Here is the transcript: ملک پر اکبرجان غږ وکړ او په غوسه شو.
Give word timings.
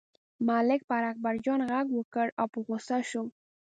ملک 0.47 0.81
پر 0.89 1.01
اکبرجان 1.11 1.59
غږ 1.71 1.87
وکړ 1.93 2.27
او 2.39 2.45
په 2.53 2.59
غوسه 2.65 2.97
شو. 3.09 3.23